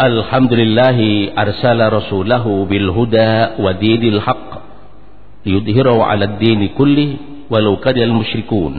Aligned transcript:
الحمد 0.00 0.52
لله 0.52 0.98
أرسل 1.38 1.92
رسوله 1.92 2.66
بالهدى 2.70 3.32
ودين 3.62 4.02
الحق 4.14 4.48
ليظهره 5.46 6.04
على 6.04 6.24
الدين 6.24 6.68
كله 6.78 7.10
ولو 7.50 7.76
كره 7.76 8.02
المشركون 8.04 8.74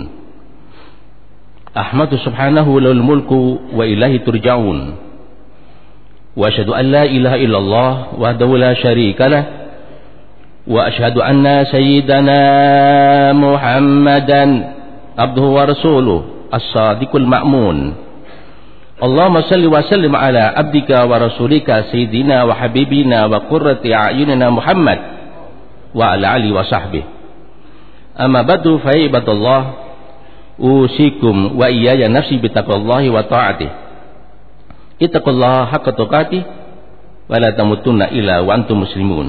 أحمد 1.78 2.16
سبحانه 2.16 2.68
له 2.82 2.92
الملك 2.92 3.32
وإليه 3.74 4.18
ترجعون 4.28 4.80
وأشهد 6.38 6.70
أن 6.70 6.86
لا 6.86 7.04
إله 7.04 7.36
إلا 7.36 7.58
الله 7.58 7.92
وحده 8.20 8.58
لا 8.58 8.74
شريك 8.74 9.22
له 9.22 9.44
وأشهد 10.68 11.18
أن 11.18 11.66
سيدنا 11.72 12.40
محمدا 13.34 14.44
عبده 15.18 15.42
ورسوله 15.42 16.24
الصادق 16.54 17.16
المأمون 17.16 17.94
اللهم 18.96 19.42
صل 19.52 19.64
وسلم 19.68 20.16
على 20.16 20.40
عبدك 20.40 20.90
ورسولك 21.10 21.68
سيدنا 21.92 22.44
وحبيبنا 22.44 23.26
وقرة 23.26 23.84
أعيننا 23.84 24.48
محمد 24.50 25.00
وعلى 25.96 26.26
آله 26.36 26.50
وصحبه 26.56 27.04
أما 28.20 28.42
بعد 28.42 28.66
فيا 28.84 29.04
عباد 29.04 29.28
الله 29.30 29.62
أوصيكم 30.60 31.36
وإياي 31.60 32.08
نفسي 32.08 32.38
بتقوى 32.40 32.76
الله 32.76 33.04
وطاعته 33.10 33.70
اتقوا 35.04 35.34
الله 35.34 35.66
حق 35.66 35.88
تقاته 35.90 36.42
ولا 37.30 37.50
تموتن 37.52 38.02
إلا 38.02 38.40
وأنتم 38.48 38.80
مسلمون 38.82 39.28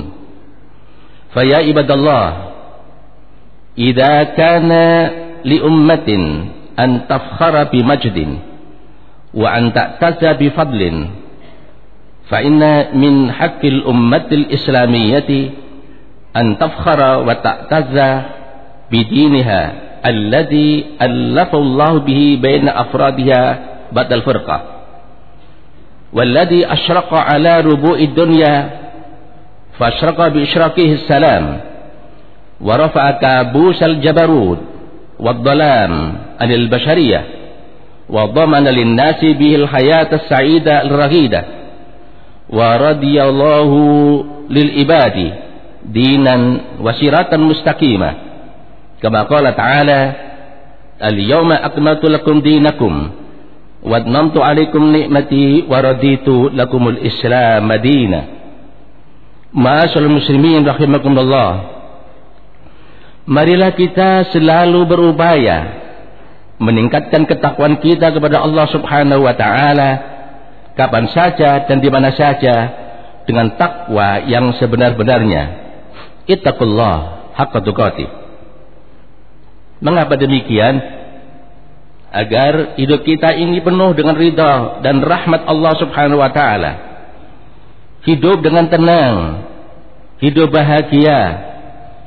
فيا 1.35 1.59
عباد 1.67 1.91
الله 1.91 2.27
إذا 3.79 4.23
كان 4.39 4.71
لأمة 5.45 6.09
أن 6.79 6.91
تفخر 7.11 7.55
بمجد 7.65 8.19
وأن 9.37 9.73
تعتز 9.73 10.25
بفضل. 10.41 10.83
فإن 12.27 12.61
من 12.99 13.33
حق 13.33 13.63
الأمة 13.65 14.29
الإسلامية 14.33 15.31
أن 16.37 16.59
تفخر 16.59 17.01
وتعتز 17.27 17.97
بدينها 18.93 19.63
الذي 20.07 20.85
ألف 21.03 21.55
الله 21.55 21.93
به 21.99 22.39
بين 22.43 22.69
أفرادها 22.69 23.59
بعد 23.93 24.13
الفرقة. 24.13 24.59
والذي 26.13 26.73
أشرق 26.73 27.15
على 27.15 27.61
ربوء 27.61 28.05
الدنيا 28.05 28.71
فأشرق 29.79 30.29
بإشراقه 30.29 30.93
السلام 30.93 31.61
ورفع 32.61 33.11
كابوس 33.11 33.83
الجبروت 33.83 34.61
والظلام 35.21 35.93
عن 36.41 36.51
البشرية. 36.53 37.36
وضمن 38.11 38.65
للناس 38.65 39.21
به 39.25 39.53
الحياة 39.55 40.11
السعيدة 40.13 40.75
الرغيدة 40.87 41.43
ورضي 42.51 43.17
الله 43.23 43.71
للعباد 44.51 45.17
دينا 45.91 46.37
وسيرة 46.81 47.31
مستقيمة 47.37 48.11
كما 49.03 49.23
قال 49.23 49.57
تعالى 49.57 50.01
اليوم 51.03 51.53
أكملت 51.53 52.05
لكم 52.05 52.41
دينكم 52.41 52.93
وأتممت 53.83 54.37
عليكم 54.39 54.83
نعمتي 54.97 55.65
ورضيت 55.71 56.29
لكم 56.29 56.83
الإسلام 56.89 57.73
دينا. 57.73 58.21
معاشر 59.55 60.03
المسلمين 60.03 60.67
رحمكم 60.67 61.15
الله. 61.19 61.51
Marilah 63.27 63.75
kita 63.75 64.31
selalu 64.31 64.87
berupaya 64.87 65.86
meningkatkan 66.57 67.29
ketakwaan 67.29 67.81
kita 67.85 68.13
kepada 68.17 68.41
Allah 68.41 68.67
Subhanahu 68.73 69.25
wa 69.25 69.35
taala 69.37 69.91
kapan 70.77 71.09
saja 71.13 71.65
dan 71.69 71.81
di 71.81 71.89
mana 71.89 72.13
saja 72.13 72.57
dengan 73.27 73.57
takwa 73.59 74.23
yang 74.25 74.55
sebenar-benarnya. 74.57 75.67
Ittaqullah 76.27 76.97
haqqa 77.37 77.59
tuqatih. 77.61 78.09
Mengapa 79.83 80.17
demikian? 80.17 80.97
Agar 82.07 82.81
hidup 82.81 83.05
kita 83.05 83.37
ini 83.37 83.61
penuh 83.61 83.93
dengan 83.93 84.17
ridha 84.17 84.81
dan 84.81 85.05
rahmat 85.05 85.45
Allah 85.45 85.73
Subhanahu 85.77 86.23
wa 86.23 86.33
taala. 86.33 86.73
Hidup 88.09 88.41
dengan 88.41 88.71
tenang, 88.73 89.45
hidup 90.23 90.49
bahagia, 90.49 91.21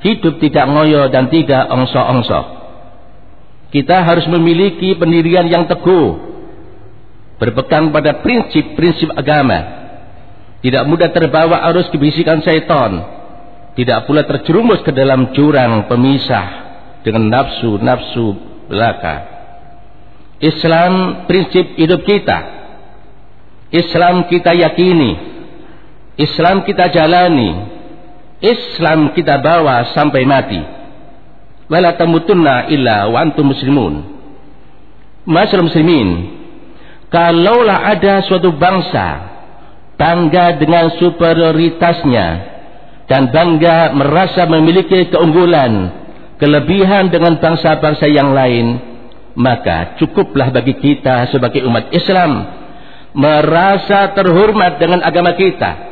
hidup 0.01 0.39
tidak 0.41 0.65
ngoyo 0.65 1.11
dan 1.13 1.27
tidak 1.29 1.67
ongso-ongso. 1.69 2.58
Kita 3.69 4.01
harus 4.01 4.25
memiliki 4.25 4.97
pendirian 4.97 5.45
yang 5.45 5.69
teguh, 5.69 6.17
berpegang 7.37 7.93
pada 7.93 8.17
prinsip-prinsip 8.25 9.13
agama. 9.13 9.77
Tidak 10.65 10.83
mudah 10.89 11.13
terbawa 11.13 11.61
arus 11.69 11.85
kebisikan 11.93 12.41
syaitan, 12.41 12.97
tidak 13.77 14.09
pula 14.09 14.25
terjerumus 14.25 14.81
ke 14.81 14.89
dalam 14.89 15.31
jurang 15.37 15.85
pemisah 15.85 16.47
dengan 17.05 17.29
nafsu-nafsu 17.29 18.25
belaka. 18.67 19.15
Islam 20.41 21.23
prinsip 21.29 21.77
hidup 21.77 22.01
kita. 22.09 22.57
Islam 23.69 24.25
kita 24.25 24.57
yakini. 24.57 25.11
Islam 26.17 26.65
kita 26.65 26.89
jalani. 26.89 27.69
Islam 28.41 29.13
kita 29.13 29.37
bawa 29.39 29.93
sampai 29.93 30.25
mati 30.25 30.78
wala 31.69 31.93
tamutunna 31.95 32.67
illa 32.73 33.07
wa 33.07 33.21
antum 33.21 33.53
muslimun. 33.53 34.17
Masyarakat 35.29 35.61
muslimin 35.61 36.09
kalaulah 37.13 37.93
ada 37.93 38.25
suatu 38.25 38.49
bangsa 38.57 39.29
bangga 39.95 40.57
dengan 40.57 40.89
superioritasnya 40.97 42.27
dan 43.05 43.29
bangga 43.29 43.93
merasa 43.93 44.49
memiliki 44.49 45.09
keunggulan 45.13 45.93
kelebihan 46.41 47.13
dengan 47.13 47.37
bangsa-bangsa 47.37 48.09
yang 48.09 48.33
lain 48.33 48.79
maka 49.37 49.95
cukuplah 50.01 50.49
bagi 50.49 50.75
kita 50.77 51.29
sebagai 51.29 51.61
umat 51.69 51.93
Islam 51.93 52.59
merasa 53.13 54.13
terhormat 54.13 54.77
dengan 54.77 55.01
agama 55.01 55.33
kita. 55.33 55.87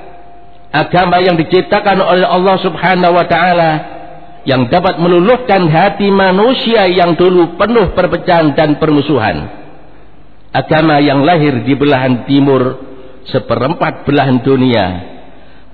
Agama 0.67 1.23
yang 1.23 1.39
diciptakan 1.39 2.03
oleh 2.03 2.27
Allah 2.27 2.55
subhanahu 2.59 3.13
wa 3.15 3.25
ta'ala 3.25 3.71
yang 4.47 4.71
dapat 4.71 4.95
meluluhkan 5.03 5.67
hati 5.67 6.07
manusia 6.07 6.87
yang 6.87 7.19
dulu 7.19 7.59
penuh 7.59 7.91
perpecahan 7.91 8.55
dan 8.55 8.79
permusuhan. 8.79 9.43
Agama 10.55 11.03
yang 11.03 11.27
lahir 11.27 11.67
di 11.67 11.75
belahan 11.75 12.23
timur 12.23 12.79
seperempat 13.27 14.07
belahan 14.07 14.39
dunia. 14.39 14.85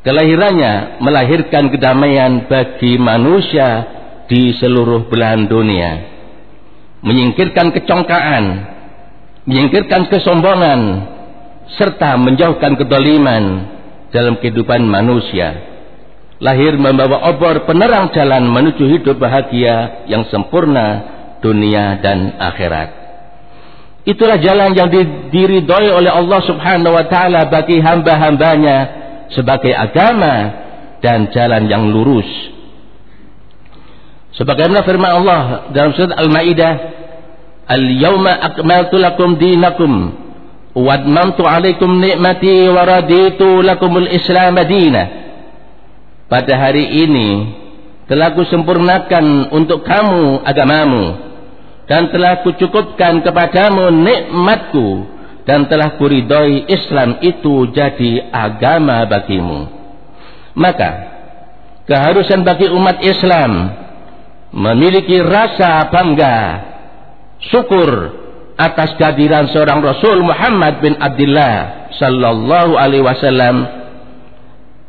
Kelahirannya 0.02 1.00
melahirkan 1.06 1.70
kedamaian 1.70 2.50
bagi 2.50 2.98
manusia 2.98 3.70
di 4.26 4.58
seluruh 4.58 5.06
belahan 5.06 5.46
dunia. 5.46 5.92
Menyingkirkan 7.06 7.78
kecongkaan, 7.78 8.44
menyingkirkan 9.46 10.10
kesombongan, 10.10 10.80
serta 11.78 12.18
menjauhkan 12.18 12.74
kedoliman 12.74 13.70
dalam 14.10 14.42
kehidupan 14.42 14.82
manusia 14.82 15.73
lahir 16.44 16.76
membawa 16.76 17.32
obor 17.32 17.64
penerang 17.64 18.12
jalan 18.12 18.44
menuju 18.44 18.84
hidup 19.00 19.16
bahagia 19.16 20.04
yang 20.12 20.28
sempurna 20.28 21.08
dunia 21.40 22.04
dan 22.04 22.36
akhirat. 22.36 23.00
Itulah 24.04 24.36
jalan 24.44 24.76
yang 24.76 24.92
diridhoi 25.32 25.88
oleh 25.88 26.12
Allah 26.12 26.44
Subhanahu 26.44 26.92
wa 26.92 27.08
taala 27.08 27.48
bagi 27.48 27.80
hamba-hambanya 27.80 28.78
sebagai 29.32 29.72
agama 29.72 30.52
dan 31.00 31.32
jalan 31.32 31.72
yang 31.72 31.88
lurus. 31.88 32.28
Sebagaimana 34.36 34.84
firman 34.84 35.24
Allah 35.24 35.42
dalam 35.72 35.96
surat 35.96 36.12
Al-Maidah, 36.20 36.74
"Al-yauma 37.72 38.36
akmaltu 38.44 39.00
lakum 39.00 39.40
dinakum 39.40 40.12
wa 40.76 40.92
atmamtu 40.92 41.48
'alaikum 41.48 42.04
ni'mati 42.04 42.68
wa 42.68 42.84
raditu 42.84 43.64
lakumul 43.64 44.12
Islam 44.12 44.60
dinan." 44.68 45.23
Pada 46.28 46.54
hari 46.56 47.04
ini 47.06 47.30
telah 48.08 48.36
kusempurnakan 48.36 49.54
untuk 49.56 49.84
kamu 49.88 50.44
agamamu 50.44 51.06
dan 51.88 52.12
telah 52.12 52.44
kucukupkan 52.44 53.24
kepadamu 53.24 53.92
nikmatku 53.92 54.88
dan 55.44 55.68
telah 55.68 56.00
kuridhoi 56.00 56.68
Islam 56.72 57.20
itu 57.20 57.68
jadi 57.72 58.32
agama 58.32 59.04
bagimu. 59.08 59.68
Maka 60.56 60.92
keharusan 61.84 62.48
bagi 62.48 62.72
umat 62.72 63.04
Islam 63.04 63.52
memiliki 64.54 65.20
rasa 65.20 65.92
bangga 65.92 66.38
syukur 67.52 67.90
atas 68.56 68.96
kehadiran 68.96 69.50
seorang 69.50 69.82
Rasul 69.82 70.24
Muhammad 70.24 70.80
bin 70.80 70.94
Abdullah 70.96 71.90
sallallahu 71.98 72.78
alaihi 72.78 73.04
wasallam 73.04 73.83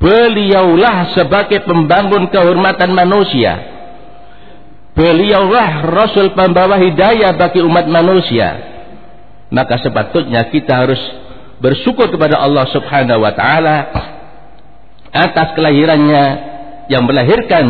Beliaulah 0.05 1.17
sebagai 1.17 1.65
pembangun 1.65 2.29
kehormatan 2.29 2.93
manusia. 2.93 3.57
Beliaulah 4.93 5.81
Rasul 5.81 6.37
pembawa 6.37 6.77
hidayah 6.77 7.33
bagi 7.33 7.65
umat 7.65 7.89
manusia. 7.89 8.53
Maka 9.49 9.81
sepatutnya 9.81 10.53
kita 10.53 10.85
harus 10.85 11.01
bersyukur 11.57 12.13
kepada 12.13 12.37
Allah 12.37 12.69
Subhanahu 12.69 13.25
wa 13.25 13.33
taala 13.33 13.77
atas 15.09 15.57
kelahirannya 15.57 16.25
yang 16.93 17.09
melahirkan 17.09 17.65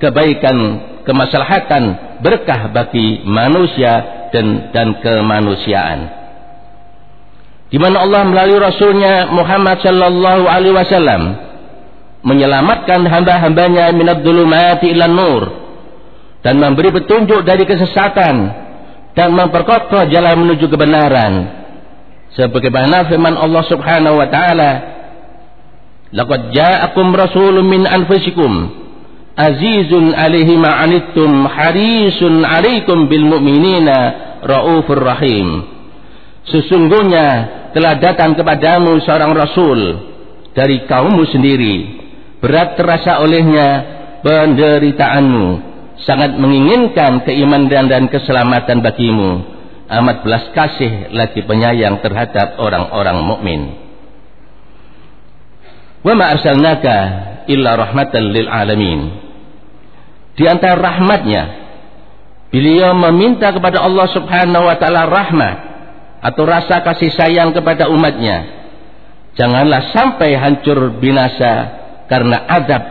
kebaikan, 0.00 0.56
kemaslahatan, 1.04 2.16
berkah 2.24 2.72
bagi 2.72 3.20
manusia 3.28 3.92
dan 4.32 4.72
dan 4.72 5.04
kemanusiaan. 5.04 6.00
Di 7.68 7.76
mana 7.76 8.08
Allah 8.08 8.24
melalui 8.24 8.56
Rasulnya 8.56 9.28
Muhammad 9.28 9.84
sallallahu 9.84 10.48
alaihi 10.48 10.72
wasallam 10.72 11.43
menyelamatkan 12.24 13.04
hamba-hambanya 13.04 13.92
minad 13.92 14.24
dhulumati 14.24 14.90
ilan 14.90 15.12
nur. 15.12 15.42
Dan 16.40 16.60
memberi 16.60 16.92
petunjuk 16.92 17.44
dari 17.44 17.64
kesesatan 17.64 18.36
dan 19.16 19.28
memperkokoh 19.32 20.08
jalan 20.08 20.44
menuju 20.44 20.66
kebenaran. 20.68 21.64
Sebagaimana 22.34 23.06
firman 23.06 23.38
Allah 23.38 23.64
Subhanahu 23.70 24.18
wa 24.18 24.28
taala 24.28 24.70
laqad 26.10 26.50
ja'akum 26.50 27.14
rasulun 27.14 27.64
min 27.64 27.86
anfusikum 27.86 28.52
azizun 29.38 30.12
alaihi 30.14 30.58
ma 30.58 30.82
harisun 31.48 32.42
alaikum 32.42 33.06
bil 33.06 33.24
mu'minina 33.24 33.96
raufur 34.42 35.00
rahim. 35.00 35.62
Sesungguhnya 36.50 37.26
telah 37.72 37.96
datang 38.02 38.36
kepadamu 38.36 39.00
seorang 39.00 39.32
rasul 39.32 39.80
dari 40.52 40.84
kaummu 40.86 41.24
sendiri 41.30 41.93
berat 42.44 42.76
terasa 42.76 43.24
olehnya 43.24 43.68
penderitaanmu 44.20 45.46
sangat 46.04 46.36
menginginkan 46.36 47.24
keimanan 47.24 47.88
dan 47.88 48.04
keselamatan 48.12 48.84
bagimu 48.84 49.40
amat 49.88 50.20
belas 50.20 50.44
kasih 50.52 51.08
lagi 51.16 51.40
penyayang 51.40 52.04
terhadap 52.04 52.60
orang-orang 52.60 53.18
mukmin. 53.24 53.60
Wa 56.04 56.12
ma 56.12 56.36
arsalnaka 56.36 56.96
illa 57.48 57.80
rahmatan 57.80 58.28
lil 58.28 58.44
alamin. 58.44 59.00
Di 60.36 60.44
antara 60.44 60.76
rahmatnya 60.76 61.42
beliau 62.52 62.92
meminta 62.92 63.56
kepada 63.56 63.80
Allah 63.80 64.04
Subhanahu 64.12 64.68
wa 64.68 64.76
taala 64.76 65.08
rahmat 65.08 65.56
atau 66.20 66.44
rasa 66.44 66.84
kasih 66.84 67.08
sayang 67.08 67.56
kepada 67.56 67.88
umatnya. 67.88 68.68
Janganlah 69.32 69.96
sampai 69.96 70.36
hancur 70.36 70.92
binasa 71.00 71.83
karena 72.10 72.44
adab 72.48 72.82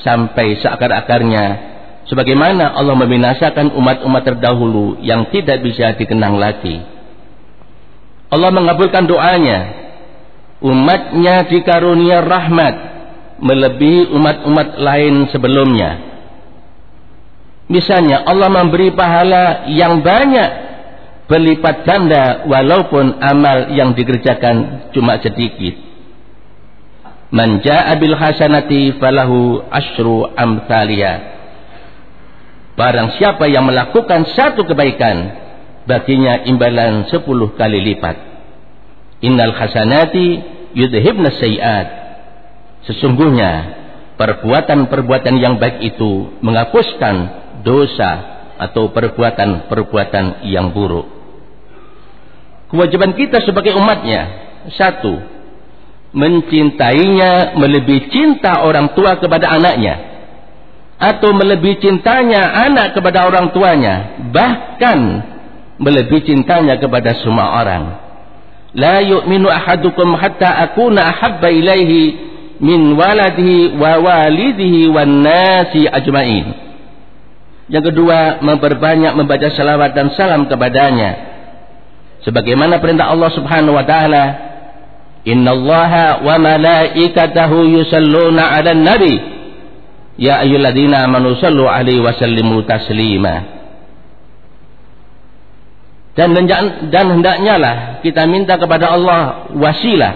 sampai 0.00 0.58
seakar-akarnya 0.62 1.44
sebagaimana 2.06 2.74
Allah 2.74 2.96
membinasakan 2.96 3.74
umat-umat 3.74 4.22
terdahulu 4.26 4.98
yang 5.02 5.28
tidak 5.30 5.62
bisa 5.62 5.94
dikenang 5.94 6.38
lagi. 6.38 6.82
Allah 8.30 8.50
mengabulkan 8.54 9.10
doanya. 9.10 9.82
Umatnya 10.60 11.48
dikarunia 11.48 12.20
rahmat 12.20 12.74
melebihi 13.40 14.12
umat-umat 14.12 14.76
lain 14.76 15.32
sebelumnya. 15.32 15.90
Misalnya 17.70 18.28
Allah 18.28 18.52
memberi 18.52 18.92
pahala 18.92 19.64
yang 19.72 20.04
banyak 20.04 20.50
berlipat 21.30 21.86
ganda 21.86 22.24
walaupun 22.44 23.22
amal 23.22 23.72
yang 23.72 23.96
dikerjakan 23.96 24.90
cuma 24.92 25.16
sedikit. 25.22 25.89
Man 27.30 27.62
ja'a 27.62 27.94
bil 27.98 28.18
hasanati 28.18 28.98
falahu 28.98 29.62
asyru 29.70 30.34
amsaliyah 30.34 31.40
Barang 32.80 33.12
siapa 33.20 33.44
yang 33.44 33.68
melakukan 33.68 34.24
satu 34.32 34.64
kebaikan, 34.64 35.36
baginya 35.84 36.48
imbalan 36.48 37.12
sepuluh 37.12 37.52
kali 37.52 37.76
lipat. 37.76 38.16
Innal 39.20 39.52
hasanati 39.52 40.40
yudhibna 40.72 41.28
sayiat. 41.28 41.88
Sesungguhnya 42.88 43.52
perbuatan-perbuatan 44.16 45.34
yang 45.36 45.60
baik 45.60 45.92
itu 45.92 46.40
menghapuskan 46.40 47.16
dosa 47.60 48.10
atau 48.56 48.88
perbuatan-perbuatan 48.96 50.48
yang 50.48 50.72
buruk. 50.72 51.04
Kewajiban 52.72 53.12
kita 53.12 53.44
sebagai 53.44 53.76
umatnya 53.76 54.20
satu, 54.72 55.20
mencintainya 56.10 57.54
melebihi 57.54 58.10
cinta 58.10 58.66
orang 58.66 58.92
tua 58.98 59.18
kepada 59.22 59.46
anaknya 59.54 60.10
atau 61.00 61.32
melebihi 61.32 61.80
cintanya 61.80 62.68
anak 62.68 62.92
kepada 62.92 63.24
orang 63.24 63.54
tuanya 63.56 64.20
bahkan 64.34 64.98
melebihi 65.80 66.28
cintanya 66.28 66.76
kepada 66.76 67.16
semua 67.24 67.56
orang. 67.64 67.84
La 68.76 69.02
yu'minu 69.02 69.50
ahadukum 69.50 70.14
hatta 70.14 70.70
akuna 70.70 71.08
ahabba 71.10 71.48
ilaihi 71.50 72.14
min 72.60 72.94
waladihi 72.94 73.74
wa 73.74 73.98
walidihi 73.98 74.92
wan 74.92 75.24
nasi 75.24 75.88
ajmain. 75.88 76.54
Yang 77.72 77.94
kedua 77.94 78.44
memperbanyak 78.44 79.16
membaca 79.16 79.48
salawat 79.56 79.96
dan 79.96 80.12
salam 80.14 80.46
kepadanya. 80.46 81.32
Sebagaimana 82.28 82.76
perintah 82.78 83.08
Allah 83.08 83.32
Subhanahu 83.32 83.72
wa 83.72 83.86
taala 83.88 84.49
innallaha 85.24 86.24
wa 86.24 86.36
malaikatahu 86.40 87.68
yusalluna 87.68 88.56
'alan 88.56 88.82
nabi 88.84 89.14
Ya 90.20 90.44
ayyuhalladzina 90.44 91.08
amanu 91.08 91.32
sallu 91.40 91.64
alaihi 91.64 92.04
wa 92.04 92.12
sallimu 92.12 92.60
taslima. 92.68 93.56
Dan 96.12 96.36
dan 96.92 97.06
hendaknya 97.16 97.56
lah 97.56 97.76
kita 98.04 98.28
minta 98.28 98.60
kepada 98.60 98.92
Allah 98.92 99.48
wasilah 99.56 100.12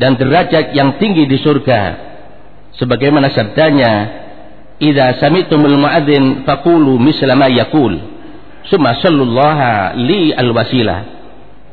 dan 0.00 0.16
derajat 0.16 0.72
yang 0.72 0.96
tinggi 0.96 1.28
di 1.28 1.36
surga. 1.36 1.80
Sebagaimana 2.80 3.28
sabdanya, 3.28 3.92
"Idza 4.80 5.20
sami'tumul 5.20 5.76
muadzin 5.76 6.48
faqulu 6.48 6.96
misla 6.96 7.36
ma 7.36 7.52
yaqul." 7.52 8.00
Summa 8.72 8.96
li 10.00 10.32
al-wasilah. 10.32 11.00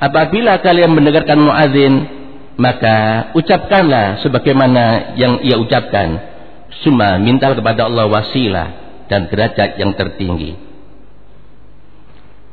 Apabila 0.04 0.60
kalian 0.60 0.92
mendengarkan 0.92 1.40
muadzin, 1.40 1.94
maka 2.62 2.98
ucapkanlah 3.34 4.22
sebagaimana 4.22 5.18
yang 5.18 5.42
ia 5.42 5.58
ucapkan. 5.58 6.30
Suma 6.86 7.18
minta 7.18 7.50
kepada 7.52 7.90
Allah 7.90 8.06
wasilah 8.06 8.68
dan 9.10 9.28
derajat 9.28 9.82
yang 9.82 9.98
tertinggi. 9.98 10.56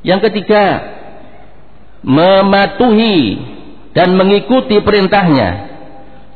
Yang 0.03 0.21
ketiga, 0.33 0.65
mematuhi 2.01 3.37
dan 3.93 4.17
mengikuti 4.17 4.81
perintahnya 4.81 5.69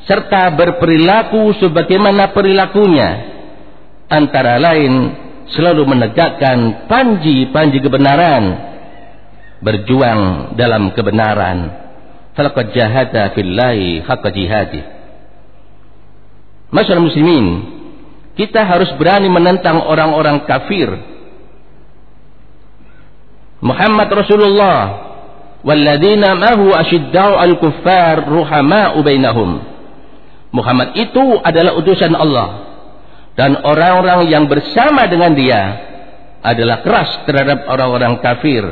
serta 0.05 0.53
berperilaku 0.53 1.57
sebagaimana 1.57 2.31
perilakunya. 2.37 3.33
Antara 4.13 4.61
lain 4.61 5.17
selalu 5.57 5.89
menegakkan 5.89 6.85
panji-panji 6.85 7.81
kebenaran 7.81 8.45
berjuang 9.65 10.53
dalam 10.59 10.93
kebenaran 10.93 11.82
falaqad 12.33 12.73
jahada 12.73 13.33
fillahi 13.37 14.03
haqqa 14.05 14.29
jihadih 14.33 14.85
Masyarakat 16.73 17.05
muslimin, 17.05 17.47
kita 18.33 18.65
harus 18.65 18.89
berani 18.97 19.29
menentang 19.29 19.77
orang-orang 19.85 20.49
kafir. 20.49 20.89
Muhammad 23.61 24.09
Rasulullah 24.09 24.81
walladzina 25.61 26.33
mahu 26.33 26.73
asyiddau 26.73 27.37
al-kuffar 27.37 28.25
ruhama'u 28.25 29.05
bainahum. 29.05 29.61
Muhammad 30.49 30.97
itu 30.97 31.45
adalah 31.45 31.77
utusan 31.77 32.17
Allah 32.17 32.49
dan 33.37 33.61
orang-orang 33.61 34.33
yang 34.33 34.49
bersama 34.49 35.05
dengan 35.13 35.37
dia 35.37 35.63
adalah 36.41 36.81
keras 36.81 37.29
terhadap 37.29 37.69
orang-orang 37.69 38.17
kafir 38.25 38.65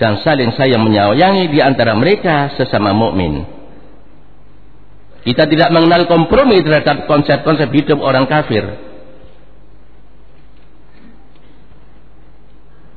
dan 0.00 0.24
saling 0.24 0.56
sayang 0.56 0.80
menyayangi 0.80 1.52
di 1.52 1.60
antara 1.60 1.92
mereka 1.92 2.56
sesama 2.56 2.96
mukmin. 2.96 3.44
Kita 5.20 5.44
tidak 5.44 5.68
mengenal 5.68 6.08
kompromi 6.08 6.64
terhadap 6.64 7.04
konsep-konsep 7.04 7.68
hidup 7.68 8.00
orang 8.00 8.24
kafir. 8.24 8.64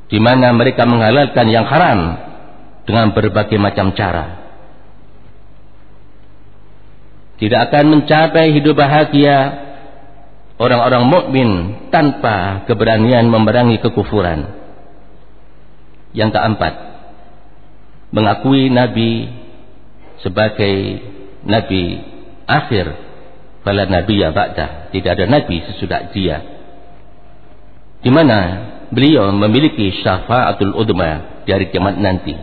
Di 0.07 0.15
mana 0.23 0.55
mereka 0.55 0.87
menghalalkan 0.87 1.51
yang 1.51 1.67
haram 1.67 1.99
dengan 2.87 3.11
berbagai 3.11 3.59
macam 3.59 3.91
cara. 3.91 4.39
Tidak 7.35 7.59
akan 7.59 7.85
mencapai 7.99 8.55
hidup 8.55 8.79
bahagia 8.79 9.37
orang-orang 10.55 11.03
mukmin 11.03 11.49
tanpa 11.91 12.63
keberanian 12.63 13.27
memerangi 13.27 13.83
kekufuran. 13.83 14.63
Yang 16.15 16.39
keempat, 16.39 16.92
mengakui 18.13 18.69
Nabi 18.69 19.27
sebagai 20.21 21.01
Nabi 21.43 21.83
akhir. 22.47 23.11
Fala 23.63 23.87
ya 23.87 24.29
ba'da 24.35 24.91
tidak 24.91 25.11
ada 25.15 25.25
nabi 25.25 25.63
sesudah 25.63 26.11
dia. 26.11 26.37
Di 28.03 28.11
mana 28.11 28.39
beliau 28.91 29.31
memiliki 29.31 30.03
syafaatul 30.03 30.75
udma 30.75 31.41
di 31.47 31.49
hari 31.55 31.71
kiamat 31.71 31.95
nanti. 31.95 32.35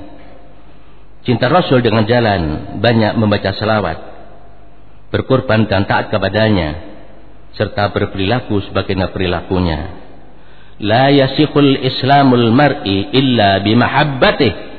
Cinta 1.21 1.53
Rasul 1.53 1.85
dengan 1.85 2.09
jalan 2.09 2.73
banyak 2.81 3.21
membaca 3.21 3.53
selawat, 3.53 3.99
berkorban 5.13 5.69
dan 5.69 5.85
taat 5.85 6.09
kepadanya, 6.09 6.81
serta 7.53 7.93
berperilaku 7.93 8.65
sebagaimana 8.65 9.13
perilakunya. 9.13 9.81
La 10.81 11.13
yasikhul 11.13 11.85
islamul 11.85 12.49
mar'i 12.49 13.13
illa 13.13 13.61
bimahabbatih 13.61 14.70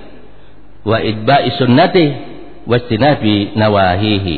wa 0.86 0.98
idba'i 0.98 1.50
sunnatih 1.58 2.10
wa 2.66 2.76
istinabi 2.78 3.54
nawahihi. 3.58 4.38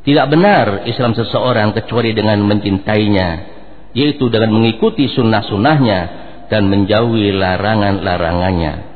Tidak 0.00 0.26
benar 0.32 0.88
Islam 0.88 1.12
seseorang 1.12 1.76
kecuali 1.76 2.16
dengan 2.16 2.40
mencintainya, 2.40 3.28
yaitu 3.92 4.32
dengan 4.32 4.56
mengikuti 4.56 5.06
sunnah-sunnahnya 5.12 6.00
dan 6.48 6.66
menjauhi 6.66 7.36
larangan-larangannya 7.36 8.90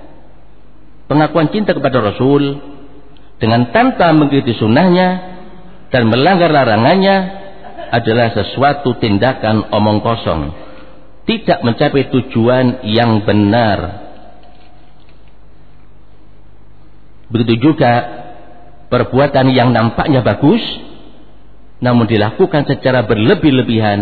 pengakuan 1.08 1.52
cinta 1.52 1.76
kepada 1.76 2.00
Rasul 2.00 2.58
dengan 3.38 3.68
tanpa 3.74 4.10
mengikuti 4.14 4.56
sunnahnya 4.56 5.08
dan 5.92 6.08
melanggar 6.08 6.50
larangannya 6.50 7.16
adalah 7.92 8.32
sesuatu 8.34 8.98
tindakan 8.98 9.70
omong 9.70 10.00
kosong 10.00 10.50
tidak 11.28 11.60
mencapai 11.62 12.10
tujuan 12.10 12.84
yang 12.88 13.22
benar 13.22 14.03
begitu 17.34 17.70
juga 17.70 17.92
perbuatan 18.86 19.50
yang 19.50 19.74
nampaknya 19.74 20.22
bagus 20.22 20.62
namun 21.82 22.06
dilakukan 22.06 22.70
secara 22.70 23.02
berlebih-lebihan 23.02 24.00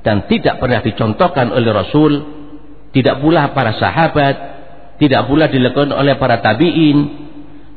dan 0.00 0.24
tidak 0.26 0.56
pernah 0.56 0.80
dicontohkan 0.80 1.52
oleh 1.52 1.70
Rasul 1.70 2.12
tidak 2.96 3.20
pula 3.20 3.52
para 3.52 3.76
sahabat 3.76 4.36
tidak 4.96 5.28
pula 5.28 5.52
dilakukan 5.52 5.92
oleh 5.92 6.16
para 6.16 6.40
tabi'in 6.40 7.24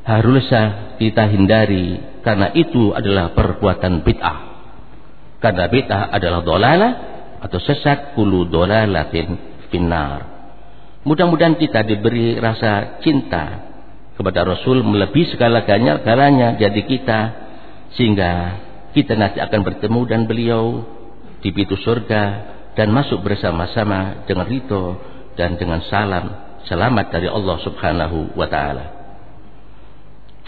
haruslah 0.07 0.95
kita 0.95 1.27
hindari 1.27 1.99
karena 2.23 2.51
itu 2.55 2.91
adalah 2.91 3.31
perbuatan 3.31 4.03
bid'ah. 4.03 4.37
Karena 5.43 5.67
bid'ah 5.67 6.11
adalah 6.11 6.41
dolalah 6.43 6.91
atau 7.43 7.59
sesat 7.61 8.17
kulu 8.17 8.47
dolalatin 8.47 9.37
finnar. 9.69 10.35
Mudah-mudahan 11.07 11.55
kita 11.55 11.87
diberi 11.87 12.35
rasa 12.35 12.99
cinta 12.99 13.76
kepada 14.17 14.41
Rasul 14.43 14.81
melebihi 14.81 15.37
segala-galanya 15.37 16.01
galanya 16.01 16.49
jadi 16.57 16.81
kita 16.81 17.19
sehingga 17.93 18.57
kita 18.97 19.13
nanti 19.13 19.37
akan 19.37 19.61
bertemu 19.61 20.01
dan 20.09 20.21
beliau 20.25 20.81
di 21.45 21.53
pintu 21.53 21.77
surga 21.77 22.23
dan 22.73 22.89
masuk 22.89 23.21
bersama-sama 23.21 24.25
dengan 24.25 24.49
rito 24.49 24.97
dan 25.37 25.53
dengan 25.53 25.85
salam 25.85 26.57
selamat 26.65 27.13
dari 27.13 27.29
Allah 27.29 27.57
Subhanahu 27.61 28.33
wa 28.33 28.49
taala. 28.49 28.85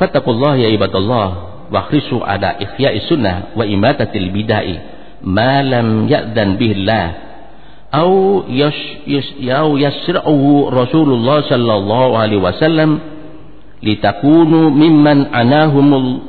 Fattaqullah 0.02 0.58
ya 0.58 0.70
ibadallah 0.74 1.30
wa 1.70 1.82
khrisu 1.86 2.26
ada 2.26 2.58
ihya'i 2.58 3.06
sunnah 3.06 3.54
wa 3.54 3.64
imatatil 3.70 4.34
bidai 4.34 4.76
ma 5.22 5.62
lam 5.62 6.10
ya'dan 6.10 6.58
bihillah 6.58 7.08
au 7.94 8.46
yash 8.50 9.06
yau 9.38 9.78
yasra'uhu 9.78 10.74
Rasulullah 10.74 11.46
sallallahu 11.46 12.18
alaihi 12.18 12.42
wasallam 12.42 13.19
litakunu 13.83 14.71
mimman 14.71 15.28
anahumul 15.33 16.21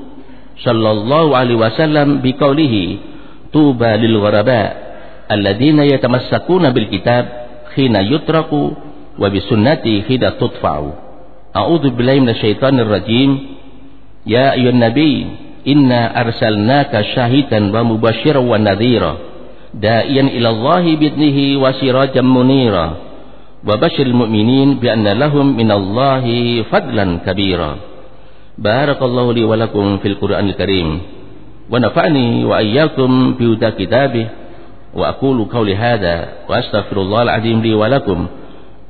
sallallahu 0.63 1.35
alaihi 1.35 1.59
wasallam 1.59 2.19
biqaulihi 2.23 2.99
tuba 3.51 3.95
lil 3.99 4.19
ghuraba 4.19 4.61
alladhina 5.29 5.83
yatamassakuna 5.87 6.71
bil 6.75 6.87
kitab 6.91 7.25
khina 7.75 8.01
yutraku 8.03 8.85
وبسنتي 9.19 10.03
حين 10.07 10.19
تدفع 10.19 10.75
أعوذ 11.55 11.85
بالله 11.95 12.15
من 12.19 12.29
الشيطان 12.35 12.79
الرجيم 12.79 13.31
يا 14.27 14.53
أيها 14.53 14.69
النبي 14.75 15.15
إنا 15.67 16.21
أرسلناك 16.21 16.93
شاهدا 17.15 17.59
ومبشرا 17.79 18.37
ونذيرا 18.37 19.13
داعيا 19.73 20.21
إلى 20.21 20.49
الله 20.49 20.83
بإذنه 20.95 21.37
وسراجا 21.63 22.21
منيرا 22.21 22.87
وبشر 23.68 24.06
المؤمنين 24.06 24.74
بأن 24.74 25.08
لهم 25.08 25.56
من 25.56 25.70
الله 25.70 26.24
فضلا 26.62 27.06
كبيرا. 27.26 27.76
بارك 28.58 29.02
الله 29.02 29.32
لي 29.32 29.44
ولكم 29.44 29.98
في 29.98 30.08
القرآن 30.08 30.48
الكريم. 30.48 31.00
ونفعني 31.70 32.44
وإياكم 32.44 33.34
بهدى 33.34 33.70
كتابه. 33.70 34.26
وأقول 34.94 35.44
قولي 35.44 35.76
هذا 35.76 36.28
وأستغفر 36.48 36.96
الله 37.00 37.22
العظيم 37.22 37.62
لي 37.62 37.74
ولكم 37.74 38.26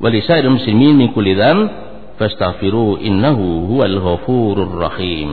ولسائر 0.00 0.44
المسلمين 0.44 0.98
من 0.98 1.08
كل 1.08 1.36
ذنب. 1.36 1.70
فاستغفروه 2.18 3.00
إنه 3.00 3.38
هو 3.70 3.84
الغفور 3.84 4.62
الرحيم. 4.62 5.30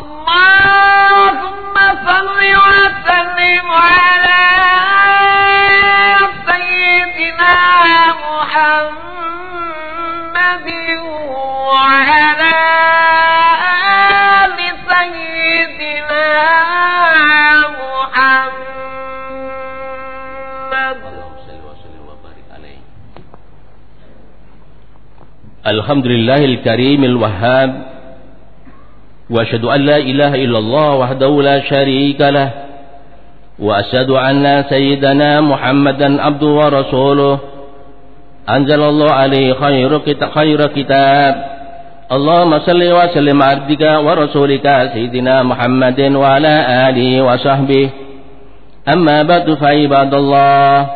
اللهم 0.00 1.76
صل 2.06 2.40
وسلم 2.66 3.66
على 3.66 4.11
الحمد 25.82 26.06
لله 26.06 26.44
الكريم 26.44 27.04
الوهاب 27.04 27.70
وأشهد 29.30 29.64
أن 29.64 29.80
لا 29.80 29.96
إله 29.96 30.34
إلا 30.34 30.58
الله 30.58 30.94
وحده 30.94 31.42
لا 31.42 31.60
شريك 31.60 32.20
له 32.20 32.50
وأشهد 33.58 34.10
أن 34.10 34.64
سيدنا 34.68 35.40
محمدا 35.40 36.22
عبده 36.22 36.46
ورسوله. 36.46 37.38
أنزل 38.50 38.82
الله 38.82 39.10
عليه 39.10 39.48
خير 39.54 40.00
خير 40.34 40.66
كتاب. 40.66 41.34
اللهم 42.12 42.52
صل 42.58 42.82
وسلم 42.98 43.42
على 43.42 43.52
عبدك 43.52 43.82
ورسولك 44.06 44.66
سيدنا 44.94 45.42
محمد 45.42 46.00
وعلى 46.00 46.54
آله 46.88 47.22
وصحبه. 47.22 47.90
أما 48.94 49.22
بعد 49.22 49.54
فعباد 49.54 50.14
الله 50.14 50.86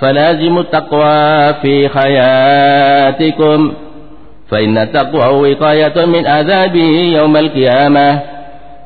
فلازم 0.00 0.58
التقوى 0.58 1.54
في 1.62 1.74
حياتكم. 1.94 3.85
فإن 4.50 4.78
التقوى 4.78 5.50
وقاية 5.52 6.06
من 6.06 6.26
عذابه 6.26 7.14
يوم 7.18 7.36
القيامة. 7.36 8.20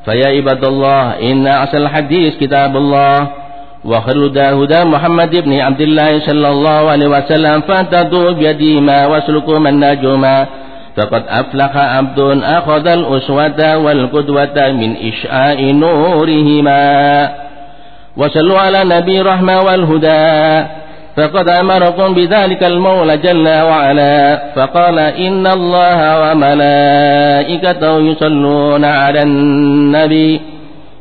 فيا 0.04 0.26
عباد 0.26 0.64
الله 0.64 1.02
إن 1.22 1.46
أحسن 1.46 1.78
الحديث 1.78 2.36
كتاب 2.36 2.76
الله. 2.76 3.28
وخير 3.84 4.16
الهدى 4.16 4.40
هدى 4.40 4.84
محمد 4.84 5.36
بن 5.36 5.60
عبد 5.60 5.80
الله 5.80 6.20
صلى 6.20 6.48
الله 6.48 6.90
عليه 6.90 7.06
وسلم. 7.06 7.60
فانتدوا 7.60 8.32
بيديهما 8.32 9.06
واسلكوا 9.06 9.58
من 9.58 9.80
نجوما 9.80 10.46
فقد 10.96 11.22
أفلح 11.28 11.76
عبد 11.76 12.18
أخذ 12.42 12.86
الأسوة 12.88 13.76
والقدوة 13.76 14.70
من 14.72 14.96
إشعاء 15.08 15.72
نورهما. 15.72 16.82
وصلوا 18.16 18.58
على 18.58 18.84
نبي 18.84 19.20
الرحمة 19.20 19.60
والهدى. 19.60 20.66
فقد 21.16 21.48
أمركم 21.48 22.14
بذلك 22.14 22.64
المولى 22.64 23.16
جل 23.16 23.48
وعلا. 23.48 24.42
فقال 24.56 24.98
إن 24.98 25.46
الله 25.46 26.30
وملائكته 26.30 28.00
يصلون 28.00 28.84
على 28.84 29.22
النبي. 29.22 30.40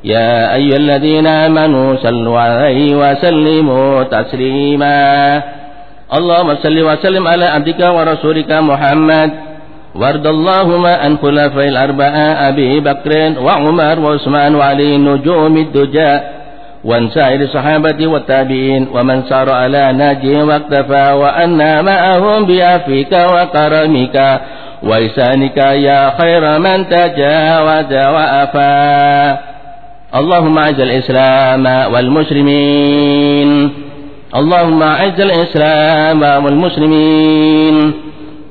يا 0.04 0.56
أيها 0.56 0.78
الذين 0.78 1.28
آمنوا 1.28 1.96
صلوا 1.96 2.40
عليه 2.40 2.96
وسلموا 2.96 4.04
تسليما. 4.04 5.42
اللهم 6.14 6.56
صل 6.56 6.80
وسلم 6.80 7.28
على 7.28 7.46
عبدك 7.46 7.80
ورسولك 7.80 8.52
محمد. 8.52 9.32
وارض 9.96 10.28
اللهم 10.28 10.86
عن 10.86 11.18
خلفاء 11.18 11.68
الأربعة 11.68 12.50
أبي 12.50 12.80
بكر 12.80 13.34
وعمر 13.42 14.00
وعثمان 14.00 14.56
وعلي 14.56 14.98
نجوم 14.98 15.58
الدجاء 15.58 16.39
وعن 16.84 17.10
سائر 17.10 17.42
الصحابة 17.42 18.08
والتابعين 18.08 18.88
ومن 18.94 19.24
سار 19.24 19.52
على 19.54 19.94
ناجهم 19.94 20.48
واقتفى 20.48 21.12
وأنا 21.12 21.82
معهم 21.82 22.46
بعفوك 22.46 23.14
وكرمك. 23.14 24.42
وإحسانك 24.84 25.58
يا 25.58 26.14
خير 26.18 26.60
من 26.60 26.90
تجاوز 26.90 27.94
وأفى. 27.94 29.38
اللهم 30.16 30.58
أعز 30.58 30.80
الإسلام 30.80 31.66
والمسلمين. 31.94 33.70
اللهم 34.36 34.84
أعز 34.84 35.22
الإسلام 35.22 36.22
والمسلمين. 36.46 37.94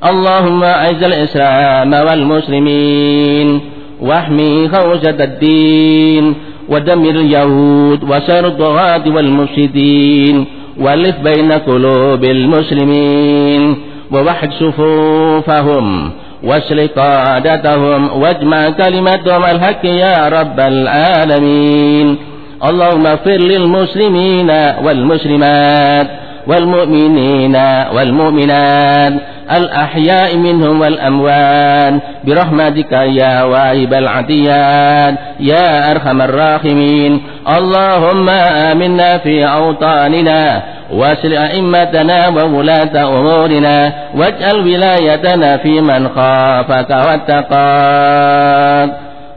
اللهم 0.05 0.65
أعز 0.65 1.03
الإسلام 1.03 1.93
والمسلمين. 1.93 3.78
واحمي 4.01 4.69
خوجة 4.69 5.25
الدين 5.25 6.35
ودمر 6.69 7.11
اليهود 7.11 8.05
وسر 8.05 8.47
الطغاة 8.47 9.03
والمفسدين 9.07 10.45
والف 10.81 11.17
بين 11.21 11.53
قلوب 11.53 12.25
المسلمين 12.25 13.77
ووحد 14.13 14.51
صفوفهم 14.53 16.11
واسل 16.45 16.89
قادتهم 16.89 18.23
واجمع 18.23 18.71
كلمتهم 18.71 19.45
الحق 19.45 19.85
يا 19.85 20.29
رب 20.29 20.61
العالمين. 20.61 22.17
اللهم 22.65 23.07
اغفر 23.07 23.37
للمسلمين 23.37 24.51
والمسلمات 24.85 26.09
والمؤمنين 26.47 27.57
والمؤمنات 27.95 29.13
الأحياء 29.57 30.37
منهم 30.37 30.81
والأموات 30.81 31.95
برحمتك 32.25 32.93
يا 32.93 33.43
واهب 33.43 33.95
العطيات 33.95 35.15
يا 35.41 35.91
أرحم 35.91 36.23
الراحمين. 36.23 37.23
اللهم 37.59 38.29
آمنا 38.29 39.19
في 39.19 39.45
أوطاننا 39.45 40.63
واسل 40.93 41.33
أئمتنا 41.33 42.29
وولاة 42.29 43.19
أمورنا 43.19 43.93
واجعل 44.15 44.57
ولايتنا 44.57 45.57
في 45.57 45.81
من 45.81 46.09
خافك 46.09 46.91
واتقاك. 46.91 48.91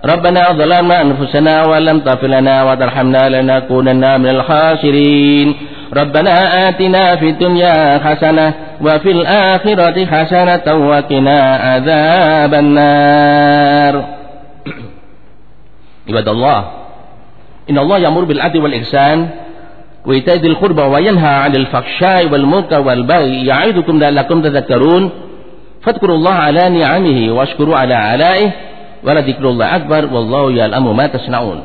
ربنا 0.06 0.52
ظلمنا 0.52 1.02
أنفسنا 1.02 1.66
ولم 1.66 2.00
تغفر 2.00 2.28
لنا 2.28 2.64
وترحمنا 2.64 3.30
لنكونن 3.30 4.22
من 4.22 4.30
الخاسرين. 4.30 5.56
ربنا 5.94 6.70
آتنا 6.70 7.16
في 7.16 7.30
الدنيا 7.30 7.98
حسنة 7.98 8.54
وفي 8.82 9.12
الآخرة 9.12 10.06
حسنة 10.06 10.88
وقنا 10.88 11.56
عذاب 11.56 12.54
النار. 12.54 14.06
عباد 16.10 16.28
الله 16.28 16.66
إن 17.70 17.78
الله 17.78 17.98
يأمر 17.98 18.24
بالعدل 18.24 18.60
والإحسان 18.60 19.30
وإيتاء 20.06 20.36
ذي 20.36 20.48
القربى 20.48 20.82
وينهى 20.82 21.30
عن 21.30 21.56
الفحشاء 21.56 22.28
والمنكر 22.32 22.82
والبغي 22.82 23.46
يعظكم 23.46 24.00
لعلكم 24.00 24.42
تذكرون. 24.42 25.10
فاذكروا 25.84 26.16
الله 26.16 26.34
على 26.34 26.70
نعمه 26.70 27.34
واشكروا 27.34 27.78
على 27.78 28.16
آلائه 28.16 28.52
ولذكر 29.04 29.50
الله 29.50 29.76
أكبر 29.76 30.14
والله 30.14 30.52
يعلم 30.52 30.98
ما 30.98 31.08
تصنعون. 31.08 31.62